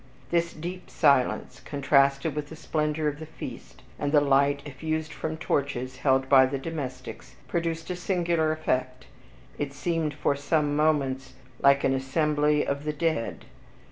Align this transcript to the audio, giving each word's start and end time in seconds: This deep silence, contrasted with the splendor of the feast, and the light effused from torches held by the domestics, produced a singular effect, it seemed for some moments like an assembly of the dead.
This 0.31 0.51
deep 0.51 0.89
silence, 0.89 1.59
contrasted 1.63 2.33
with 2.33 2.49
the 2.49 2.55
splendor 2.55 3.07
of 3.07 3.19
the 3.19 3.27
feast, 3.27 3.83
and 3.99 4.11
the 4.11 4.19
light 4.19 4.63
effused 4.65 5.13
from 5.13 5.37
torches 5.37 5.97
held 5.97 6.27
by 6.27 6.47
the 6.47 6.57
domestics, 6.57 7.35
produced 7.47 7.91
a 7.91 7.95
singular 7.95 8.51
effect, 8.51 9.05
it 9.59 9.73
seemed 9.73 10.15
for 10.15 10.35
some 10.35 10.75
moments 10.75 11.33
like 11.59 11.83
an 11.83 11.93
assembly 11.93 12.65
of 12.65 12.83
the 12.83 12.93
dead. 12.93 13.45